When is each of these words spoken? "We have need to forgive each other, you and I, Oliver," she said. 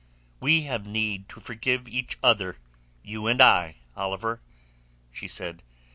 "We 0.39 0.63
have 0.63 0.87
need 0.87 1.29
to 1.29 1.39
forgive 1.39 1.87
each 1.87 2.17
other, 2.23 2.57
you 3.03 3.27
and 3.27 3.39
I, 3.39 3.75
Oliver," 3.95 4.41
she 5.11 5.27
said. 5.27 5.61